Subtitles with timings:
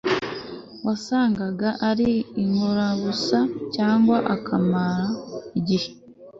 [0.85, 2.09] wasangaga ari
[2.41, 3.39] inkorabusa
[3.75, 5.05] cyangwa akamara
[5.59, 5.89] igihe